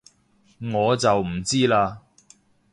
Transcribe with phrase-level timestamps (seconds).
[0.73, 1.97] 我就唔知喇